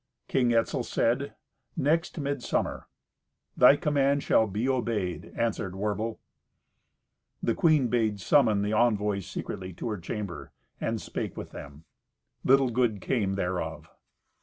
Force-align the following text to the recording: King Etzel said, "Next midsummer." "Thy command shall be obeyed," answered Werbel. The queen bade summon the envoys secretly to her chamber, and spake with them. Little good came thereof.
King 0.27 0.51
Etzel 0.51 0.81
said, 0.83 1.35
"Next 1.77 2.17
midsummer." 2.17 2.87
"Thy 3.55 3.75
command 3.75 4.23
shall 4.23 4.47
be 4.47 4.67
obeyed," 4.67 5.31
answered 5.37 5.75
Werbel. 5.75 6.17
The 7.43 7.53
queen 7.53 7.87
bade 7.87 8.19
summon 8.19 8.63
the 8.63 8.73
envoys 8.73 9.27
secretly 9.27 9.73
to 9.73 9.89
her 9.89 9.99
chamber, 9.99 10.53
and 10.79 10.99
spake 10.99 11.37
with 11.37 11.51
them. 11.51 11.83
Little 12.43 12.71
good 12.71 12.99
came 12.99 13.35
thereof. 13.35 13.91